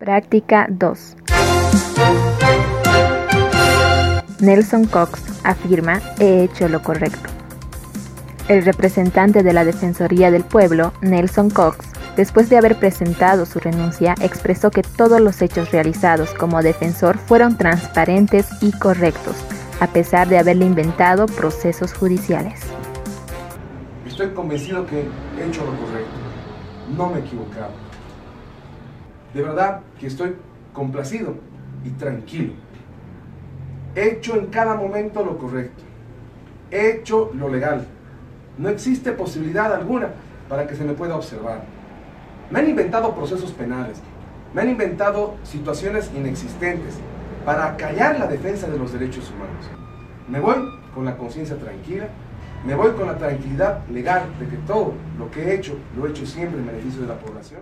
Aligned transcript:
Práctica 0.00 0.66
2. 0.70 1.16
Nelson 4.40 4.86
Cox 4.86 5.22
afirma, 5.44 6.00
he 6.18 6.42
hecho 6.42 6.70
lo 6.70 6.82
correcto. 6.82 7.28
El 8.48 8.64
representante 8.64 9.42
de 9.42 9.52
la 9.52 9.66
Defensoría 9.66 10.30
del 10.30 10.42
Pueblo, 10.42 10.94
Nelson 11.02 11.50
Cox, 11.50 11.86
después 12.16 12.48
de 12.48 12.56
haber 12.56 12.78
presentado 12.78 13.44
su 13.44 13.58
renuncia, 13.58 14.14
expresó 14.22 14.70
que 14.70 14.82
todos 14.82 15.20
los 15.20 15.42
hechos 15.42 15.70
realizados 15.70 16.32
como 16.32 16.62
defensor 16.62 17.18
fueron 17.18 17.58
transparentes 17.58 18.48
y 18.62 18.72
correctos, 18.72 19.36
a 19.80 19.86
pesar 19.86 20.30
de 20.30 20.38
haberle 20.38 20.64
inventado 20.64 21.26
procesos 21.26 21.92
judiciales. 21.92 22.58
Estoy 24.06 24.30
convencido 24.30 24.86
que 24.86 25.00
he 25.38 25.46
hecho 25.46 25.62
lo 25.66 25.78
correcto. 25.78 26.16
No 26.96 27.10
me 27.10 27.18
he 27.18 27.20
equivocado. 27.20 27.90
De 29.34 29.42
verdad 29.42 29.80
que 29.98 30.06
estoy 30.06 30.34
complacido 30.72 31.34
y 31.84 31.90
tranquilo. 31.90 32.52
He 33.94 34.08
hecho 34.08 34.36
en 34.36 34.46
cada 34.46 34.74
momento 34.74 35.24
lo 35.24 35.38
correcto. 35.38 35.82
He 36.70 36.90
hecho 36.90 37.30
lo 37.34 37.48
legal. 37.48 37.86
No 38.58 38.68
existe 38.68 39.12
posibilidad 39.12 39.72
alguna 39.72 40.10
para 40.48 40.66
que 40.66 40.74
se 40.74 40.84
me 40.84 40.94
pueda 40.94 41.16
observar. 41.16 41.62
Me 42.50 42.60
han 42.60 42.68
inventado 42.68 43.14
procesos 43.14 43.52
penales. 43.52 44.00
Me 44.52 44.62
han 44.62 44.70
inventado 44.70 45.34
situaciones 45.44 46.10
inexistentes 46.14 46.98
para 47.44 47.76
callar 47.76 48.18
la 48.18 48.26
defensa 48.26 48.68
de 48.68 48.78
los 48.78 48.92
derechos 48.92 49.30
humanos. 49.30 49.70
Me 50.28 50.40
voy 50.40 50.56
con 50.94 51.04
la 51.04 51.16
conciencia 51.16 51.56
tranquila, 51.56 52.08
me 52.66 52.74
voy 52.74 52.92
con 52.92 53.06
la 53.06 53.16
tranquilidad 53.16 53.86
legal 53.88 54.24
de 54.38 54.48
que 54.48 54.56
todo 54.58 54.94
lo 55.18 55.30
que 55.30 55.42
he 55.42 55.54
hecho 55.54 55.76
lo 55.96 56.06
he 56.06 56.10
hecho 56.10 56.26
siempre 56.26 56.58
en 56.58 56.66
beneficio 56.66 57.02
de 57.02 57.08
la 57.08 57.18
población. 57.18 57.60